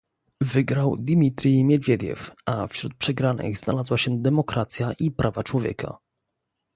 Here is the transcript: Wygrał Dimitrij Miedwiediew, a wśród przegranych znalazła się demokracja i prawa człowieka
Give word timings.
Wygrał 0.41 0.97
Dimitrij 0.97 1.63
Miedwiediew, 1.63 2.31
a 2.45 2.67
wśród 2.67 2.93
przegranych 2.93 3.57
znalazła 3.57 3.97
się 3.97 4.21
demokracja 4.21 4.93
i 4.99 5.11
prawa 5.11 5.43
człowieka 5.43 5.97